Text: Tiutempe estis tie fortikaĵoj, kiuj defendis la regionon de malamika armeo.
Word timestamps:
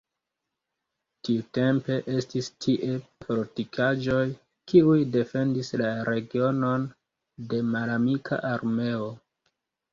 Tiutempe 1.27 1.97
estis 2.13 2.49
tie 2.65 2.97
fortikaĵoj, 3.27 4.23
kiuj 4.73 4.97
defendis 5.19 5.71
la 5.85 5.93
regionon 6.11 6.91
de 7.55 7.63
malamika 7.73 8.45
armeo. 8.57 9.17